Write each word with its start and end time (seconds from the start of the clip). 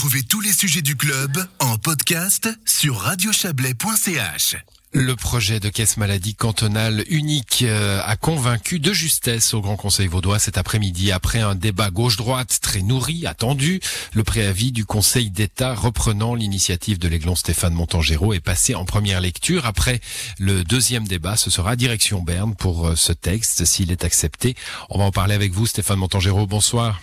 Retrouvez 0.00 0.22
tous 0.22 0.40
les 0.40 0.52
sujets 0.52 0.80
du 0.80 0.96
club 0.96 1.46
en 1.58 1.76
podcast 1.76 2.48
sur 2.64 2.96
radiochablais.ch. 2.96 4.56
Le 4.94 5.14
projet 5.14 5.60
de 5.60 5.68
caisse 5.68 5.98
maladie 5.98 6.34
cantonale 6.34 7.04
unique 7.10 7.64
euh, 7.68 8.00
a 8.02 8.16
convaincu 8.16 8.80
de 8.80 8.94
justesse 8.94 9.52
au 9.52 9.60
Grand 9.60 9.76
Conseil 9.76 10.06
vaudois 10.06 10.38
cet 10.38 10.56
après-midi 10.56 11.12
après 11.12 11.40
un 11.40 11.54
débat 11.54 11.90
gauche-droite 11.90 12.60
très 12.62 12.80
nourri, 12.80 13.26
attendu. 13.26 13.80
Le 14.14 14.24
préavis 14.24 14.72
du 14.72 14.86
Conseil 14.86 15.28
d'État 15.28 15.74
reprenant 15.74 16.34
l'initiative 16.34 16.98
de 16.98 17.06
l'Aiglon 17.06 17.34
Stéphane 17.34 17.74
Montangéro 17.74 18.32
est 18.32 18.40
passé 18.40 18.74
en 18.74 18.86
première 18.86 19.20
lecture. 19.20 19.66
Après 19.66 20.00
le 20.38 20.64
deuxième 20.64 21.06
débat, 21.06 21.36
ce 21.36 21.50
sera 21.50 21.76
direction 21.76 22.22
Berne 22.22 22.54
pour 22.54 22.88
euh, 22.88 22.96
ce 22.96 23.12
texte 23.12 23.66
s'il 23.66 23.92
est 23.92 24.02
accepté. 24.02 24.56
On 24.88 24.96
va 24.96 25.04
en 25.04 25.12
parler 25.12 25.34
avec 25.34 25.52
vous 25.52 25.66
Stéphane 25.66 25.98
Montangéro. 25.98 26.46
Bonsoir. 26.46 27.02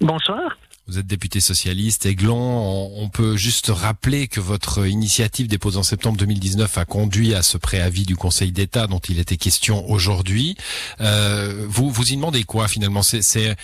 Bonsoir. 0.00 0.56
Vous 0.86 0.98
êtes 0.98 1.06
député 1.06 1.40
socialiste, 1.40 2.04
Aiglon. 2.04 2.92
On 2.94 3.08
peut 3.08 3.38
juste 3.38 3.68
rappeler 3.68 4.28
que 4.28 4.38
votre 4.38 4.86
initiative 4.86 5.48
déposée 5.48 5.78
en 5.78 5.82
septembre 5.82 6.18
2019 6.18 6.76
a 6.76 6.84
conduit 6.84 7.34
à 7.34 7.42
ce 7.42 7.56
préavis 7.56 8.04
du 8.04 8.16
Conseil 8.16 8.52
d'État 8.52 8.86
dont 8.86 8.98
il 8.98 9.18
était 9.18 9.38
question 9.38 9.88
aujourd'hui. 9.90 10.56
Euh, 11.00 11.64
vous 11.70 11.90
vous 11.90 12.12
y 12.12 12.16
demandez 12.16 12.44
quoi 12.44 12.68
finalement? 12.68 13.02
C'est 13.02 13.56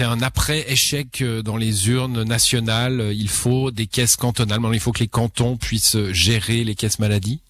un 0.00 0.20
après 0.20 0.70
échec 0.70 1.22
euh, 1.22 1.42
dans 1.42 1.56
les 1.56 1.88
urnes 1.88 2.22
nationales. 2.22 3.12
Il 3.14 3.30
faut 3.30 3.70
des 3.70 3.86
caisses 3.86 4.16
cantonales. 4.16 4.60
Il 4.74 4.80
faut 4.80 4.92
que 4.92 5.00
les 5.00 5.08
cantons 5.08 5.56
puissent 5.56 5.96
gérer 6.10 6.64
les 6.64 6.74
caisses 6.74 6.98
maladies? 6.98 7.40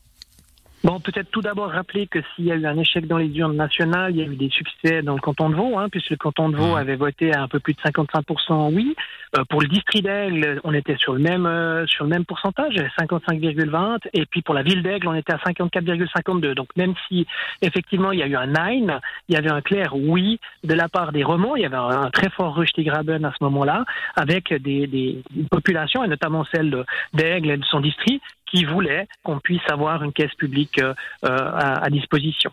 Bon, 0.85 0.99
peut-être 0.99 1.31
tout 1.31 1.43
d'abord 1.43 1.71
rappeler 1.71 2.09
que 2.09 2.19
s'il 2.35 2.47
y 2.47 2.51
a 2.51 2.57
eu 2.57 2.67
un 2.67 2.77
échec 2.77 3.07
dans 3.07 3.19
les 3.19 3.29
urnes 3.29 3.55
nationales, 3.55 4.11
il 4.17 4.19
y 4.19 4.23
a 4.23 4.27
eu 4.27 4.35
des 4.35 4.51
succès 4.51 5.03
dans 5.03 5.15
le 5.15 5.21
canton 5.21 5.49
de 5.49 5.55
Vaud, 5.55 5.79
hein, 5.79 5.89
puisque 5.89 6.11
le 6.11 6.17
canton 6.17 6.49
de 6.49 6.57
Vaud 6.57 6.75
mmh. 6.75 6.79
avait 6.79 6.97
voté 6.97 7.33
à 7.33 7.43
un 7.43 7.47
peu 7.47 7.61
plus 7.61 7.75
de 7.75 7.81
55% 7.81 8.75
oui. 8.75 8.97
Euh, 9.39 9.45
pour 9.49 9.63
le 9.63 9.69
district 9.69 10.05
d'Aigle, 10.05 10.61
on 10.65 10.75
était 10.75 10.97
sur 10.97 11.13
le 11.13 11.21
même 11.21 11.47
euh, 11.47 11.87
sur 11.87 12.05
le 12.05 12.11
même 12.11 12.25
pourcentage, 12.25 12.75
55,20, 12.99 14.09
et 14.13 14.27
puis 14.27 14.43
pour 14.43 14.55
la 14.55 14.63
ville 14.63 14.83
d'Aigle, 14.83 15.07
on 15.07 15.15
était 15.15 15.33
à 15.33 15.37
54,52. 15.37 16.55
Donc 16.55 16.69
même 16.77 16.95
si 17.07 17.29
effectivement 17.63 18.11
il 18.11 18.19
y 18.19 18.23
a 18.25 18.27
eu 18.27 18.37
un 18.37 18.49
nine, 18.49 18.99
il 19.29 19.37
y 19.37 19.39
avait 19.39 19.53
un 19.53 19.61
clair 19.61 19.95
oui 19.95 20.41
de 20.65 20.75
la 20.75 20.89
part 20.89 21.13
des 21.13 21.23
Romans, 21.23 21.55
il 21.55 21.63
y 21.63 21.67
avait 21.67 21.77
un, 21.77 22.11
très 22.11 22.29
fort 22.31 22.61
Graben 22.79 23.25
à 23.25 23.31
ce 23.31 23.45
moment-là, 23.45 23.85
avec 24.17 24.53
des, 24.53 24.87
des 24.89 25.23
populations, 25.51 26.03
et 26.03 26.09
notamment 26.09 26.45
celle 26.53 26.85
d'Aigle 27.15 27.53
et 27.53 27.57
de 27.57 27.65
son 27.65 27.81
district, 27.81 28.23
qui 28.53 28.65
voulait 28.65 29.09
qu'on 29.25 29.41
puisse 29.41 29.63
avoir 29.69 30.03
une 30.05 30.13
caisse 30.13 30.35
publique 30.35 30.79
euh, 30.79 30.95
à, 31.23 31.85
à, 31.85 31.91
disposition. 31.91 32.51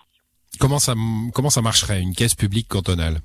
Comment 0.59 0.79
ça 0.79 1.61
marcherait, 1.61 2.01
une 2.01 2.15
caisse 2.15 2.35
publique 2.35 2.67
cantonale? 2.67 3.19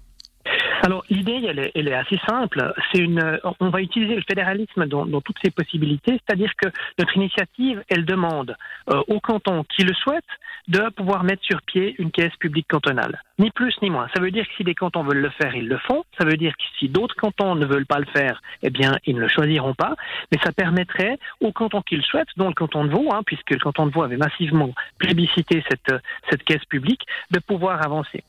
Alors 0.85 1.03
l'idée, 1.09 1.41
elle 1.75 1.89
est, 1.89 1.95
assez 1.95 2.19
simple. 2.29 2.75
C'est 2.93 3.01
une, 3.01 3.41
on 3.59 3.71
va 3.71 3.81
utiliser 3.81 4.17
le 4.17 4.23
fédéralisme 4.29 4.85
dans, 4.85 5.07
dans 5.07 5.23
toutes 5.23 5.39
ses 5.43 5.51
possibilités, 5.51 6.21
c'est-à-dire 6.27 6.53
que 6.61 6.69
notre 6.99 7.17
initiative, 7.17 7.83
elle 7.89 8.05
demande 8.05 8.55
euh, 8.91 9.03
aux 9.09 9.19
cantons 9.19 9.65
qui 9.65 9.83
le 9.83 9.95
souhaitent 9.95 10.23
de 10.69 10.91
pouvoir 10.91 11.25
mettre 11.25 11.43
sur 11.43 11.63
pied 11.63 11.95
une 11.99 12.11
caisse 12.11 12.37
publique 12.39 12.69
cantonale. 12.69 13.23
Ni 13.39 13.51
plus 13.51 13.75
ni 13.81 13.89
moins. 13.89 14.09
Ça 14.15 14.21
veut 14.21 14.31
dire 14.31 14.47
que 14.47 14.55
si 14.59 14.65
des 14.65 14.75
cantons 14.75 15.03
veulent 15.03 15.23
le 15.23 15.31
faire, 15.31 15.55
ils 15.55 15.69
le 15.69 15.79
font. 15.79 16.05
Ça 16.19 16.27
veut 16.27 16.37
dire 16.37 16.53
que 16.53 16.63
si 16.79 16.91
d'autres 16.91 17.17
cantons 17.17 17.55
ne 17.55 17.65
veulent 17.65 17.87
pas 17.87 17.99
le 17.99 18.07
faire, 18.07 18.43
eh 18.63 18.69
bien, 18.69 18.99
ils 19.07 19.15
ne 19.15 19.21
le 19.21 19.29
choisiront 19.29 19.75
pas. 19.75 19.95
Mais 20.33 20.39
ça 20.45 20.53
permettrait 20.53 21.19
aux 21.41 21.53
cantons 21.53 21.81
qui 21.81 21.97
le 21.97 22.03
souhaitent, 22.03 22.29
dont 22.37 22.49
le 22.49 22.55
canton 22.55 22.85
de 22.85 22.91
Vaud, 22.91 23.09
hein, 23.11 23.23
puisque 23.25 23.51
le 23.51 23.59
canton 23.59 23.87
de 23.87 23.93
Vaud 23.93 24.03
avait 24.03 24.19
massivement 24.19 24.75
plébiscité 24.99 25.65
cette, 25.69 25.95
cette 26.29 26.45
caisse 26.45 26.65
publique, 26.67 27.07
de 27.31 27.39
pouvoir 27.39 27.83
avancer. 27.83 28.23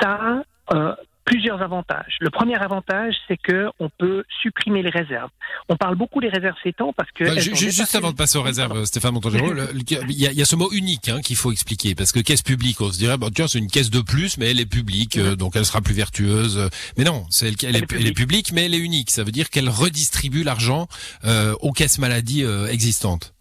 Ça 0.00 0.42
euh, 0.72 0.94
plusieurs 1.24 1.62
avantages. 1.62 2.16
Le 2.20 2.30
premier 2.30 2.56
avantage, 2.56 3.14
c'est 3.28 3.36
que 3.36 3.68
on 3.78 3.88
peut 3.88 4.24
supprimer 4.42 4.82
les 4.82 4.90
réserves. 4.90 5.30
On 5.68 5.76
parle 5.76 5.96
beaucoup 5.96 6.20
des 6.20 6.28
réserves 6.28 6.56
ces 6.62 6.72
temps 6.72 6.92
parce 6.96 7.10
que... 7.12 7.40
juste 7.40 7.94
avant 7.94 8.10
de 8.10 8.16
passer 8.16 8.38
aux 8.38 8.42
réserves, 8.42 8.84
Stéphane 8.84 9.14
Montangero, 9.14 9.52
il 9.74 10.10
y, 10.10 10.24
y, 10.26 10.42
a 10.42 10.44
ce 10.44 10.56
mot 10.56 10.70
unique 10.72 11.08
hein, 11.08 11.20
qu'il 11.20 11.36
faut 11.36 11.52
expliquer, 11.52 11.94
parce 11.94 12.12
que 12.12 12.20
caisse 12.20 12.42
publique, 12.42 12.80
on 12.80 12.90
se 12.90 12.98
dirait, 12.98 13.16
bah, 13.16 13.28
tiens, 13.34 13.48
c'est 13.48 13.58
une 13.58 13.70
caisse 13.70 13.90
de 13.90 14.00
plus, 14.00 14.38
mais 14.38 14.50
elle 14.50 14.60
est 14.60 14.66
publique, 14.66 15.16
euh, 15.16 15.36
donc 15.36 15.56
elle 15.56 15.64
sera 15.64 15.80
plus 15.80 15.94
vertueuse. 15.94 16.68
Mais 16.96 17.04
non, 17.04 17.24
c'est 17.30 17.48
elle, 17.64 17.76
elle, 17.76 18.06
est, 18.06 18.12
publique, 18.12 18.52
mais 18.52 18.66
elle 18.66 18.74
est 18.74 18.78
unique. 18.78 19.10
Ça 19.10 19.24
veut 19.24 19.32
dire 19.32 19.50
qu'elle 19.50 19.68
redistribue 19.68 20.42
l'argent 20.42 20.88
euh, 21.24 21.54
aux 21.60 21.72
caisses 21.72 21.98
maladies 21.98 22.44
euh, 22.44 22.66
existantes. 22.68 23.33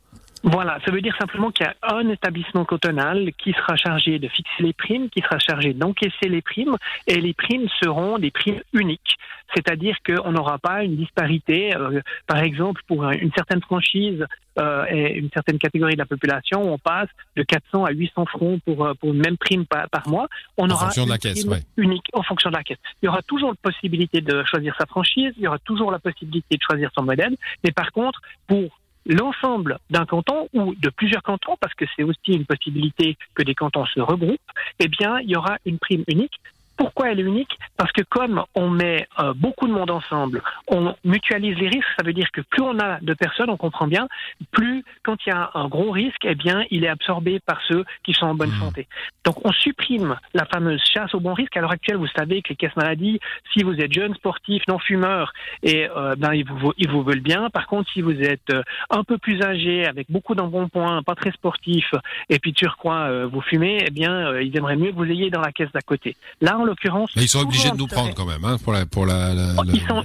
Voilà, 0.44 0.78
ça 0.86 0.92
veut 0.92 1.02
dire 1.02 1.16
simplement 1.18 1.52
qu'il 1.52 1.66
y 1.66 1.70
a 1.70 1.96
un 1.96 2.10
établissement 2.10 2.66
cotonal 2.66 3.32
qui 3.38 3.54
sera 3.54 3.78
chargé 3.78 4.20
de 4.20 4.28
fixer 4.28 4.62
les 4.62 4.74
primes, 4.74 5.10
qui 5.10 5.22
sera 5.22 5.40
chargé 5.40 5.74
d'encaisser 5.74 6.28
les 6.28 6.42
primes, 6.42 6.76
et 7.08 7.22
les 7.22 7.34
primes 7.34 7.68
seront 7.82 8.20
des 8.20 8.30
primes 8.30 8.62
uniques. 8.74 9.18
C'est-à-dire 9.56 9.96
qu'on 10.06 10.32
n'aura 10.32 10.58
pas 10.58 10.84
une 10.84 10.98
disparité, 10.98 11.76
euh, 11.76 12.02
par 12.28 12.40
exemple, 12.40 12.82
pour 12.88 13.10
une 13.10 13.32
certaine 13.34 13.62
franchise 13.62 14.26
euh, 14.60 14.86
et 14.90 15.18
une 15.18 15.30
certaine 15.34 15.60
catégorie 15.60 15.94
de 15.94 16.00
la 16.00 16.06
population, 16.06 16.62
on 16.62 16.78
passe 16.78 17.10
de 17.38 17.44
400 17.44 17.86
à 17.86 17.92
800 17.92 18.26
francs 18.26 18.62
pour, 18.66 18.86
euh, 18.86 18.94
pour 18.96 19.14
une 19.14 19.22
même 19.22 19.38
prime 19.38 19.66
par, 19.66 20.10
mois. 20.10 20.28
On 20.58 20.66
en 20.66 20.72
aura 20.72 20.86
fonction 20.86 21.06
de 21.06 21.10
la 21.10 21.18
caisse, 21.18 21.46
unique 21.78 22.08
en 22.12 22.24
fonction 22.24 22.50
de 22.50 22.56
la 22.56 22.64
caisse. 22.64 22.80
Il 23.02 23.06
y 23.06 23.10
aura 23.10 23.22
toujours 23.22 23.52
la 23.52 23.72
possibilité 23.72 24.20
de 24.20 24.44
choisir 24.44 24.76
sa 24.78 24.86
franchise, 24.88 25.34
il 25.38 25.44
y 25.44 25.48
aura 25.48 25.60
toujours 25.60 25.92
la 25.92 26.00
possibilité 26.00 26.58
de 26.58 26.62
choisir 26.62 26.90
son 26.94 27.04
modèle, 27.04 27.36
mais 27.64 27.72
par 27.72 27.92
contre, 27.92 28.22
pour 28.48 28.80
l'ensemble 29.06 29.80
d'un 29.90 30.06
canton 30.06 30.50
ou 30.54 30.76
de 30.76 30.90
plusieurs 30.90 31.24
cantons, 31.24 31.58
parce 31.60 31.74
que 31.74 31.86
c'est 31.96 32.04
aussi 32.04 32.34
une 32.34 32.46
possibilité 32.46 33.18
que 33.36 33.44
des 33.44 33.56
cantons 33.56 33.86
se 33.86 34.00
regroupent, 34.00 34.40
eh 34.80 34.88
bien, 34.88 35.20
il 35.20 35.30
y 35.30 35.36
aura 35.36 35.58
une 35.66 35.80
prime 35.80 36.04
unique 36.08 36.40
pourquoi 36.78 37.12
elle 37.12 37.20
est 37.20 37.24
unique? 37.24 37.58
Parce 37.78 37.92
que 37.92 38.02
comme 38.02 38.44
on 38.56 38.70
met 38.70 39.08
euh, 39.20 39.34
beaucoup 39.36 39.68
de 39.68 39.74
monde 39.74 39.92
ensemble, 39.92 40.42
on 40.68 40.96
mutualise 41.04 41.58
les 41.58 41.68
risques. 41.68 41.88
Ça 41.98 42.06
veut 42.06 42.14
dire 42.14 42.32
que 42.32 42.42
plus 42.42 42.62
on 42.62 42.80
a 42.80 43.00
de 43.02 43.14
personnes, 43.14 43.50
on 43.50 43.58
comprend 43.58 43.88
bien, 43.88 44.08
plus 44.52 44.84
quand 45.04 45.18
il 45.26 45.30
y 45.30 45.32
a 45.32 45.52
un 45.54 45.68
gros 45.68 45.92
risque, 45.92 46.24
eh 46.24 46.36
bien, 46.36 46.64
il 46.72 46.84
est 46.84 46.88
absorbé 46.88 47.40
par 47.40 47.62
ceux 47.68 47.84
qui 48.04 48.14
sont 48.14 48.26
en 48.26 48.36
bonne 48.36 48.50
mmh. 48.52 48.60
santé. 48.60 48.88
Donc, 49.26 49.46
on 49.46 49.52
supprime 49.52 50.16
la 50.34 50.46
fameuse 50.46 50.82
chasse 50.94 51.14
au 51.14 51.20
bon 51.20 51.34
risque. 51.34 51.56
À 51.58 51.62
l'heure 51.62 51.72
actuelle, 51.72 51.98
vous 51.98 52.08
savez 52.08 52.42
que 52.42 52.50
les 52.50 52.56
caisses 52.56 52.76
maladies, 52.76 53.20
si 53.54 53.64
vous 53.64 53.76
êtes 53.76 53.94
jeune, 53.94 54.16
sportif, 54.16 54.64
non 54.68 54.80
fumeur, 54.80 55.34
et 55.62 55.88
euh, 55.96 56.16
ben 56.18 56.34
ils 56.34 56.46
vous, 56.46 56.74
ils 56.78 56.90
vous 56.90 57.04
veulent 57.04 57.20
bien. 57.20 57.50
Par 57.50 57.68
contre, 57.68 57.92
si 57.92 58.02
vous 58.02 58.20
êtes 58.22 58.50
euh, 58.52 58.64
un 58.90 59.04
peu 59.04 59.18
plus 59.18 59.42
âgé, 59.42 59.86
avec 59.86 60.10
beaucoup 60.10 60.36
d'embonpoint, 60.36 61.04
pas 61.04 61.16
très 61.16 61.32
sportif, 61.32 61.94
et 62.30 62.40
puis 62.40 62.54
turquois, 62.54 63.26
vous 63.26 63.42
fumez, 63.42 63.78
eh 63.86 63.92
bien, 63.92 64.40
ils 64.40 64.56
aimeraient 64.58 64.76
mieux 64.76 64.92
que 64.92 64.96
vous 64.96 65.10
ayez 65.10 65.30
dans 65.30 65.42
la 65.42 65.52
caisse 65.52 65.72
d'à 65.72 65.82
côté. 65.82 66.16
Là, 66.42 66.58
en 66.64 66.66
l'occurrence. 66.66 67.12
Mais 67.16 67.24
ils 67.24 67.30
sont 67.30 67.42
obligés 67.42 67.72
de 67.72 67.78
nous 67.78 67.88
prendre 67.88 68.14
quand 68.14 68.26
même, 68.26 68.44
hein, 68.44 68.58
pour 68.64 68.74
la, 68.74 68.86
pour 68.86 69.06
la, 69.06 69.34
la, 69.34 69.54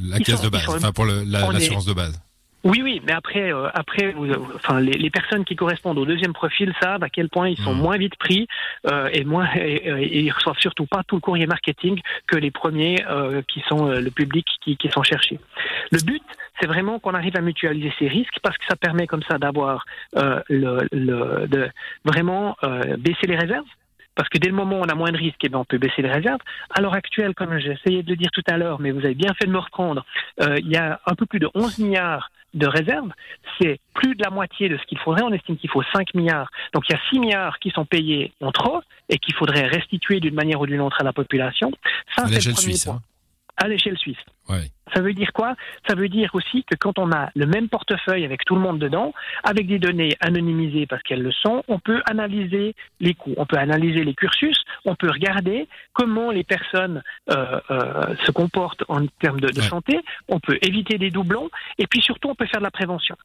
la, 0.02 0.18
caisse 0.20 0.42
de 0.42 0.48
base, 0.48 0.68
enfin 0.68 0.92
pour 0.92 1.06
l'assurance 1.06 1.86
de 1.86 1.94
base. 1.94 2.20
Oui, 2.64 2.80
oui, 2.82 3.00
mais 3.06 3.12
après, 3.12 3.52
euh, 3.52 3.68
après, 3.72 4.10
vous, 4.12 4.26
enfin, 4.56 4.80
les, 4.80 4.92
les, 4.92 5.10
personnes 5.10 5.44
qui 5.44 5.54
correspondent 5.54 5.98
au 5.98 6.04
deuxième 6.04 6.32
profil 6.32 6.74
savent 6.82 7.04
à 7.04 7.08
quel 7.08 7.28
point 7.28 7.48
ils 7.48 7.56
sont 7.56 7.72
hmm. 7.72 7.80
moins 7.80 7.96
vite 7.96 8.16
pris 8.16 8.48
euh, 8.90 9.08
et 9.12 9.24
moins, 9.24 9.48
et, 9.54 9.76
et, 9.76 10.20
ils 10.22 10.30
reçoivent 10.32 10.58
surtout 10.58 10.86
pas 10.86 11.04
tout 11.06 11.14
le 11.14 11.20
courrier 11.20 11.46
marketing 11.46 12.00
que 12.26 12.36
les 12.36 12.50
premiers 12.50 13.04
euh, 13.08 13.42
qui 13.46 13.62
sont 13.68 13.86
le 13.86 14.10
public 14.10 14.44
qui, 14.60 14.76
qui 14.76 14.90
sont 14.90 15.04
cherchés. 15.04 15.38
Le 15.92 16.00
but, 16.00 16.22
c'est 16.60 16.66
vraiment 16.66 16.98
qu'on 16.98 17.14
arrive 17.14 17.36
à 17.36 17.40
mutualiser 17.40 17.92
ces 17.98 18.08
risques 18.08 18.38
parce 18.42 18.58
que 18.58 18.64
ça 18.68 18.74
permet 18.74 19.06
comme 19.06 19.22
ça 19.22 19.38
d'avoir 19.38 19.84
le, 20.14 20.80
le, 20.90 21.46
de 21.46 21.70
vraiment 22.04 22.56
baisser 22.98 23.28
les 23.28 23.36
réserves 23.36 23.66
parce 24.18 24.28
que 24.30 24.38
dès 24.38 24.48
le 24.48 24.54
moment 24.54 24.80
où 24.80 24.82
on 24.82 24.88
a 24.88 24.96
moins 24.96 25.12
de 25.12 25.16
risques, 25.16 25.38
eh 25.44 25.48
bien, 25.48 25.60
on 25.60 25.64
peut 25.64 25.78
baisser 25.78 26.02
les 26.02 26.10
réserves. 26.10 26.40
À 26.70 26.80
l'heure 26.80 26.94
actuelle, 26.94 27.36
comme 27.36 27.56
j'ai 27.60 27.70
essayé 27.70 28.02
de 28.02 28.10
le 28.10 28.16
dire 28.16 28.30
tout 28.32 28.42
à 28.50 28.56
l'heure, 28.56 28.80
mais 28.80 28.90
vous 28.90 29.04
avez 29.04 29.14
bien 29.14 29.32
fait 29.34 29.46
de 29.46 29.52
me 29.52 29.58
reprendre, 29.58 30.04
euh, 30.42 30.56
il 30.58 30.66
y 30.66 30.76
a 30.76 31.00
un 31.06 31.14
peu 31.14 31.24
plus 31.24 31.38
de 31.38 31.48
11 31.54 31.78
milliards 31.78 32.32
de 32.52 32.66
réserves. 32.66 33.12
C'est 33.60 33.78
plus 33.94 34.16
de 34.16 34.24
la 34.24 34.30
moitié 34.30 34.68
de 34.68 34.76
ce 34.76 34.82
qu'il 34.86 34.98
faudrait. 34.98 35.22
On 35.22 35.32
estime 35.32 35.56
qu'il 35.56 35.70
faut 35.70 35.84
5 35.94 36.14
milliards. 36.14 36.50
Donc 36.74 36.82
il 36.88 36.94
y 36.94 36.96
a 36.96 37.00
6 37.10 37.20
milliards 37.20 37.60
qui 37.60 37.70
sont 37.70 37.84
payés 37.84 38.32
en 38.40 38.50
trop 38.50 38.80
et 39.08 39.18
qu'il 39.18 39.36
faudrait 39.36 39.68
restituer 39.68 40.18
d'une 40.18 40.34
manière 40.34 40.60
ou 40.60 40.66
d'une 40.66 40.80
autre 40.80 40.96
à 41.00 41.04
la 41.04 41.12
population. 41.12 41.70
Ça, 42.16 42.26
c'est 42.26 42.44
le 42.44 42.54
premier 42.54 42.74
point. 42.84 42.94
Hein. 42.94 43.02
À 43.56 43.68
l'échelle 43.68 43.98
suisse. 43.98 44.18
Ouais. 44.48 44.70
Ça 44.94 45.00
veut 45.02 45.12
dire 45.12 45.32
quoi? 45.34 45.54
Ça 45.86 45.94
veut 45.94 46.08
dire 46.08 46.30
aussi 46.32 46.64
que 46.64 46.74
quand 46.74 46.98
on 46.98 47.12
a 47.12 47.30
le 47.34 47.46
même 47.46 47.68
portefeuille 47.68 48.24
avec 48.24 48.44
tout 48.44 48.54
le 48.54 48.60
monde 48.60 48.78
dedans, 48.78 49.12
avec 49.44 49.66
des 49.66 49.78
données 49.78 50.16
anonymisées 50.20 50.86
parce 50.86 51.02
qu'elles 51.02 51.22
le 51.22 51.32
sont, 51.32 51.62
on 51.68 51.78
peut 51.78 52.00
analyser 52.06 52.74
les 53.00 53.14
coûts, 53.14 53.34
on 53.36 53.44
peut 53.44 53.58
analyser 53.58 54.04
les 54.04 54.14
cursus, 54.14 54.58
on 54.86 54.94
peut 54.94 55.10
regarder 55.10 55.68
comment 55.92 56.30
les 56.30 56.44
personnes 56.44 57.02
euh, 57.30 57.60
euh, 57.70 58.14
se 58.24 58.30
comportent 58.30 58.84
en 58.88 59.06
termes 59.20 59.40
de, 59.40 59.48
de 59.48 59.60
santé, 59.60 60.00
on 60.28 60.40
peut 60.40 60.58
éviter 60.62 60.96
des 60.96 61.10
doublons 61.10 61.50
et 61.78 61.86
puis 61.86 62.00
surtout 62.00 62.30
on 62.30 62.34
peut 62.34 62.46
faire 62.46 62.60
de 62.60 62.64
la 62.64 62.70
prévention. 62.70 63.16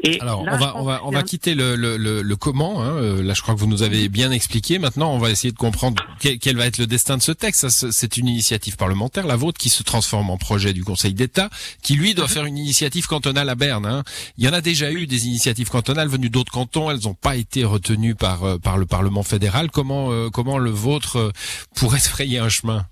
Et 0.00 0.20
Alors, 0.20 0.42
on 0.42 0.56
va, 0.56 0.76
on 0.76 0.84
va, 0.84 1.00
on 1.04 1.10
va 1.10 1.22
quitter 1.24 1.56
le, 1.56 1.74
le, 1.74 1.96
le, 1.96 2.22
le 2.22 2.36
comment. 2.36 2.82
Hein. 2.82 2.96
Euh, 2.98 3.22
là, 3.22 3.34
je 3.34 3.42
crois 3.42 3.54
que 3.54 3.58
vous 3.58 3.66
nous 3.66 3.82
avez 3.82 4.08
bien 4.08 4.30
expliqué. 4.30 4.78
Maintenant, 4.78 5.12
on 5.12 5.18
va 5.18 5.30
essayer 5.30 5.50
de 5.50 5.58
comprendre 5.58 6.00
quel, 6.20 6.38
quel 6.38 6.56
va 6.56 6.66
être 6.66 6.78
le 6.78 6.86
destin 6.86 7.16
de 7.16 7.22
ce 7.22 7.32
texte. 7.32 7.68
C'est 7.68 8.16
une 8.16 8.28
initiative 8.28 8.76
parlementaire, 8.76 9.26
la 9.26 9.34
vôtre, 9.34 9.58
qui 9.58 9.70
se 9.70 9.82
transforme 9.82 10.30
en 10.30 10.36
projet 10.48 10.72
du 10.72 10.82
Conseil 10.82 11.12
d'État, 11.12 11.50
qui 11.82 11.94
lui 11.94 12.14
doit 12.14 12.24
mhm. 12.24 12.30
faire 12.30 12.44
une 12.46 12.56
initiative 12.56 13.06
cantonale 13.06 13.50
à 13.50 13.54
Berne. 13.54 13.84
Hein. 13.84 14.02
Il 14.38 14.44
y 14.46 14.48
en 14.48 14.54
a 14.54 14.62
déjà 14.62 14.90
eu 14.90 15.06
des 15.06 15.26
initiatives 15.26 15.68
cantonales 15.68 16.08
venues 16.08 16.30
d'autres 16.30 16.50
cantons, 16.50 16.90
elles 16.90 17.04
n'ont 17.04 17.20
pas 17.28 17.36
été 17.36 17.64
retenues 17.64 18.14
par 18.14 18.44
euh, 18.44 18.56
par 18.56 18.78
le 18.78 18.86
Parlement 18.86 19.22
fédéral. 19.22 19.70
Comment 19.70 20.10
euh, 20.10 20.30
comment 20.30 20.56
le 20.56 20.70
vôtre 20.70 21.16
euh, 21.18 21.32
pourrait 21.74 21.98
se 21.98 22.08
frayer 22.08 22.38
un 22.38 22.48
chemin? 22.48 22.86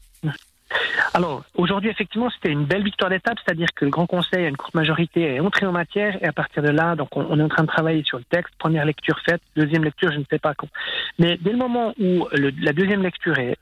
Alors, 1.16 1.44
aujourd'hui, 1.54 1.88
effectivement, 1.88 2.28
c'était 2.28 2.52
une 2.52 2.66
belle 2.66 2.84
victoire 2.84 3.08
d'étape, 3.08 3.38
c'est-à-dire 3.42 3.68
que 3.74 3.86
le 3.86 3.90
Grand 3.90 4.06
Conseil, 4.06 4.44
a 4.44 4.48
une 4.48 4.56
courte 4.58 4.74
majorité, 4.74 5.22
est 5.22 5.40
entré 5.40 5.64
en 5.64 5.72
matière, 5.72 6.22
et 6.22 6.26
à 6.26 6.32
partir 6.34 6.62
de 6.62 6.68
là, 6.68 6.94
donc 6.94 7.16
on, 7.16 7.40
est 7.40 7.42
en 7.42 7.48
train 7.48 7.62
de 7.62 7.68
travailler 7.68 8.04
sur 8.04 8.18
le 8.18 8.24
texte. 8.24 8.52
Première 8.58 8.84
lecture 8.84 9.18
faite, 9.26 9.40
deuxième 9.56 9.82
lecture, 9.82 10.12
je 10.12 10.18
ne 10.18 10.24
sais 10.30 10.38
pas 10.38 10.52
quand. 10.52 10.68
Mais 11.18 11.38
dès 11.40 11.52
le 11.52 11.56
moment 11.56 11.94
où 11.98 12.28
la 12.32 12.74
deuxième 12.74 13.02
lecture 13.02 13.38
est, 13.38 13.56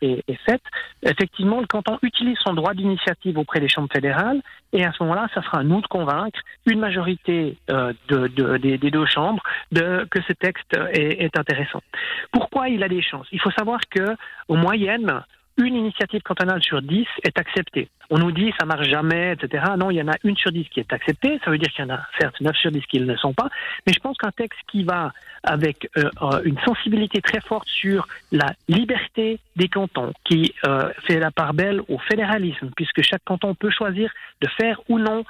faite, 0.44 0.62
effectivement, 1.04 1.60
le 1.60 1.68
canton 1.68 1.96
utilise 2.02 2.36
son 2.38 2.54
droit 2.54 2.74
d'initiative 2.74 3.38
auprès 3.38 3.60
des 3.60 3.68
chambres 3.68 3.92
fédérales, 3.92 4.42
et 4.72 4.84
à 4.84 4.90
ce 4.90 5.04
moment-là, 5.04 5.28
ça 5.32 5.40
sera 5.40 5.58
à 5.58 5.62
nous 5.62 5.80
de 5.80 5.86
convaincre 5.86 6.40
une 6.66 6.80
majorité 6.80 7.56
euh, 7.70 7.92
de, 8.08 8.56
des, 8.56 8.78
deux 8.78 9.06
chambres 9.06 9.44
de, 9.70 10.08
que 10.10 10.20
ce 10.22 10.32
texte 10.32 10.76
est, 10.92 11.22
est 11.22 11.38
intéressant. 11.38 11.84
Pourquoi 12.32 12.68
il 12.68 12.82
a 12.82 12.88
des 12.88 13.00
chances? 13.00 13.28
Il 13.30 13.40
faut 13.40 13.52
savoir 13.52 13.78
que, 13.88 14.16
au 14.48 14.56
moyenne, 14.56 15.22
une 15.56 15.74
initiative 15.74 16.22
cantonale 16.22 16.62
sur 16.62 16.82
dix 16.82 17.06
est 17.22 17.38
acceptée. 17.38 17.88
On 18.10 18.18
nous 18.18 18.32
dit 18.32 18.52
ça 18.58 18.66
marche 18.66 18.88
jamais, 18.88 19.32
etc. 19.32 19.64
Non, 19.78 19.90
il 19.90 19.96
y 19.96 20.02
en 20.02 20.08
a 20.08 20.16
une 20.24 20.36
sur 20.36 20.52
dix 20.52 20.68
qui 20.68 20.80
est 20.80 20.92
acceptée. 20.92 21.38
Ça 21.44 21.50
veut 21.50 21.58
dire 21.58 21.70
qu'il 21.72 21.84
y 21.84 21.90
en 21.90 21.94
a 21.94 22.00
certes 22.18 22.40
neuf 22.40 22.56
sur 22.56 22.70
dix 22.70 22.84
qui 22.86 23.00
ne 23.00 23.06
le 23.06 23.16
sont 23.16 23.32
pas. 23.32 23.48
Mais 23.86 23.92
je 23.92 24.00
pense 24.00 24.16
qu'un 24.16 24.32
texte 24.32 24.58
qui 24.68 24.84
va 24.84 25.12
avec 25.44 25.88
euh, 25.96 26.10
euh, 26.22 26.40
une 26.44 26.58
sensibilité 26.60 27.20
très 27.20 27.40
forte 27.40 27.68
sur 27.68 28.08
la 28.32 28.54
liberté 28.68 29.38
des 29.56 29.68
cantons, 29.68 30.12
qui 30.24 30.54
euh, 30.66 30.90
fait 31.06 31.20
la 31.20 31.30
part 31.30 31.54
belle 31.54 31.82
au 31.88 31.98
fédéralisme, 31.98 32.70
puisque 32.74 33.02
chaque 33.02 33.22
canton 33.24 33.54
peut 33.54 33.70
choisir 33.70 34.10
de 34.40 34.48
faire 34.48 34.80
ou 34.88 34.98
non 34.98 35.24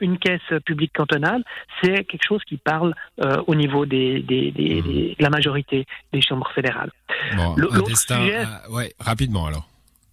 une 0.00 0.18
caisse 0.18 0.40
publique 0.64 0.92
cantonale, 0.92 1.42
c'est 1.82 2.04
quelque 2.04 2.24
chose 2.26 2.42
qui 2.44 2.56
parle 2.56 2.94
au 3.46 3.54
niveau 3.54 3.86
des, 3.86 4.20
des, 4.20 4.50
des, 4.50 4.82
mmh. 4.82 5.14
de 5.18 5.22
la 5.22 5.30
majorité 5.30 5.86
des 6.12 6.20
chambres 6.20 6.50
fédérales. 6.54 6.90
Bon, 7.36 7.54
L'autre 7.56 7.96
sujet, 7.96 8.44
ouais, 8.70 8.92
rapidement 8.98 9.46
alors. 9.46 9.68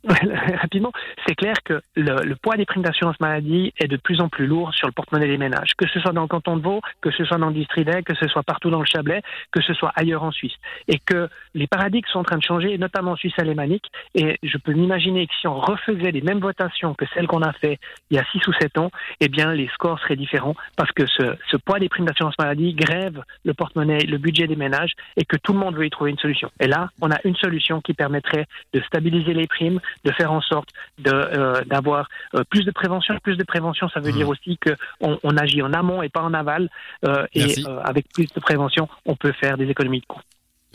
rapidement, 0.61 0.91
c'est 1.27 1.35
clair 1.35 1.55
que 1.63 1.81
le, 1.95 2.35
poids 2.35 2.57
des 2.57 2.65
primes 2.65 2.83
d'assurance 2.83 3.19
maladie 3.19 3.73
est 3.79 3.87
de 3.87 3.97
plus 3.97 4.21
en 4.21 4.29
plus 4.29 4.47
lourd 4.47 4.73
sur 4.73 4.87
le 4.87 4.93
porte-monnaie 4.93 5.27
des 5.27 5.37
ménages, 5.37 5.71
que 5.77 5.87
ce 5.87 5.99
soit 5.99 6.11
dans 6.11 6.21
le 6.21 6.27
canton 6.27 6.57
de 6.57 6.61
Vaud, 6.61 6.81
que 7.01 7.11
ce 7.11 7.25
soit 7.25 7.37
dans 7.37 7.47
le 7.47 7.53
district 7.53 7.75
que 8.03 8.15
ce 8.15 8.27
soit 8.27 8.43
partout 8.43 8.69
dans 8.69 8.79
le 8.79 8.85
Chablais, 8.85 9.21
que 9.51 9.61
ce 9.61 9.73
soit 9.73 9.91
ailleurs 9.95 10.23
en 10.23 10.31
Suisse. 10.31 10.53
Et 10.87 10.99
que 10.99 11.29
les 11.53 11.67
paradigmes 11.67 12.07
sont 12.11 12.19
en 12.19 12.23
train 12.23 12.37
de 12.37 12.43
changer, 12.43 12.77
notamment 12.77 13.11
en 13.11 13.15
Suisse 13.15 13.37
alémanique. 13.37 13.85
Et 14.13 14.37
je 14.43 14.57
peux 14.57 14.73
m'imaginer 14.73 15.27
que 15.27 15.33
si 15.39 15.47
on 15.47 15.59
refaisait 15.59 16.11
les 16.11 16.21
mêmes 16.21 16.39
votations 16.39 16.93
que 16.93 17.05
celles 17.13 17.27
qu'on 17.27 17.41
a 17.41 17.53
fait 17.53 17.79
il 18.09 18.17
y 18.17 18.19
a 18.19 18.25
6 18.31 18.47
ou 18.47 18.53
7 18.53 18.77
ans, 18.77 18.91
eh 19.19 19.27
bien, 19.27 19.53
les 19.53 19.67
scores 19.69 19.99
seraient 19.99 20.15
différents 20.15 20.55
parce 20.77 20.91
que 20.91 21.05
ce, 21.05 21.35
ce 21.49 21.57
poids 21.57 21.79
des 21.79 21.89
primes 21.89 22.05
d'assurance 22.05 22.37
maladie 22.39 22.73
grève 22.73 23.23
le 23.43 23.53
porte-monnaie, 23.53 23.99
le 23.99 24.17
budget 24.17 24.47
des 24.47 24.55
ménages 24.55 24.93
et 25.17 25.25
que 25.25 25.37
tout 25.37 25.53
le 25.53 25.59
monde 25.59 25.75
veut 25.75 25.85
y 25.85 25.89
trouver 25.89 26.11
une 26.11 26.19
solution. 26.19 26.49
Et 26.59 26.67
là, 26.67 26.89
on 27.01 27.11
a 27.11 27.17
une 27.23 27.35
solution 27.35 27.81
qui 27.81 27.93
permettrait 27.93 28.45
de 28.73 28.81
stabiliser 28.81 29.33
les 29.33 29.47
primes, 29.47 29.79
de 30.03 30.11
faire 30.11 30.31
en 30.31 30.41
sorte 30.41 30.69
euh, 31.07 31.61
d'avoir 31.65 32.09
euh, 32.35 32.43
plus 32.49 32.63
de 32.63 32.71
prévention. 32.71 33.15
Plus 33.23 33.37
de 33.37 33.43
prévention, 33.43 33.89
ça 33.89 33.99
veut 33.99 34.11
mmh. 34.11 34.15
dire 34.15 34.29
aussi 34.29 34.57
qu'on 34.57 35.19
on 35.23 35.37
agit 35.37 35.61
en 35.61 35.73
amont 35.73 36.01
et 36.01 36.09
pas 36.09 36.21
en 36.21 36.33
aval. 36.33 36.69
Euh, 37.05 37.25
et 37.33 37.55
avec 37.83 38.11
plus 38.13 38.27
de 38.27 38.39
prévention, 38.39 38.87
on 39.05 39.15
peut 39.15 39.33
faire 39.33 39.57
des 39.57 39.65
économies 39.69 40.01
de 40.01 40.05
coûts. 40.05 40.21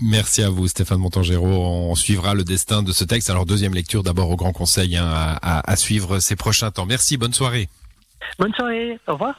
Merci 0.02 0.42
à 0.42 0.48
vous, 0.48 0.66
Stéphane 0.66 0.98
Montangero. 0.98 1.46
On 1.46 1.94
suivra 1.94 2.34
le 2.34 2.42
destin 2.42 2.82
de 2.82 2.90
ce 2.92 3.04
texte. 3.04 3.28
Alors, 3.28 3.44
deuxième 3.44 3.74
lecture 3.74 4.02
d'abord 4.02 4.30
au 4.30 4.36
Grand 4.36 4.52
Conseil 4.52 4.96
hein, 4.96 5.04
à, 5.06 5.70
à 5.70 5.76
suivre 5.76 6.20
ces 6.20 6.36
prochains 6.36 6.70
temps. 6.70 6.86
Merci, 6.86 7.18
bonne 7.18 7.34
soirée. 7.34 7.68
Bonne 8.38 8.54
soirée, 8.54 8.98
au 9.06 9.12
revoir. 9.12 9.34